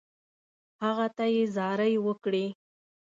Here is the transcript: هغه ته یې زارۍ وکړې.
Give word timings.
هغه 0.83 1.07
ته 1.17 1.25
یې 1.33 1.43
زارۍ 1.55 1.93
وکړې. 2.05 2.45